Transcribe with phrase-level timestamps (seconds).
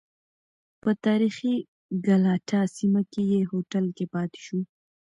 [0.81, 1.55] په تاریخی
[2.05, 4.59] ګلاټا سیمه کې یې هوټل کې پاتې شو.